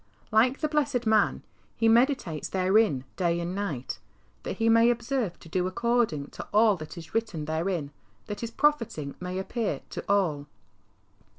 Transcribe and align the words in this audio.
Like 0.31 0.61
the 0.61 0.67
blessed 0.67 1.05
man, 1.05 1.43
he'' 1.77 1.87
meditates 1.87 2.49
therein 2.49 3.03
day 3.17 3.39
and 3.39 3.53
night," 3.53 3.99
that 4.41 4.57
he 4.57 4.67
may 4.67 4.89
observe 4.89 5.37
to 5.41 5.47
do 5.47 5.67
according 5.67 6.31
to 6.31 6.47
all 6.51 6.75
that 6.77 6.97
is 6.97 7.13
written 7.13 7.45
therein, 7.45 7.91
that 8.25 8.39
his 8.39 8.49
profiting 8.49 9.13
may 9.19 9.37
appear 9.37 9.81
to 9.91 10.03
all. 10.09 10.47